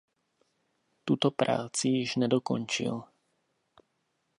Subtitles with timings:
[1.05, 3.03] Tuto práci již nedokončil.